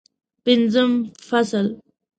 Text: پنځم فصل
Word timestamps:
پنځم 0.43 0.91
فصل 1.27 1.67